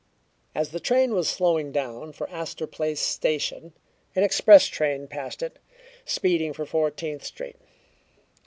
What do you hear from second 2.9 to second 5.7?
Station an express train passed it,